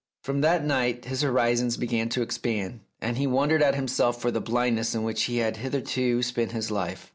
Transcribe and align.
From 0.23 0.41
that 0.41 0.65
night 0.65 1.05
his 1.05 1.21
horizons 1.21 1.77
began 1.77 2.09
to 2.09 2.23
expand, 2.23 2.79
and 3.01 3.17
he 3.19 3.27
wondered 3.27 3.61
at 3.61 3.75
himself 3.75 4.19
for 4.19 4.31
the 4.31 4.41
blindness 4.41 4.95
in 4.95 5.03
which 5.03 5.25
he 5.25 5.37
had 5.37 5.57
hitherto 5.57 6.23
spent 6.23 6.53
his 6.53 6.71
life. 6.71 7.07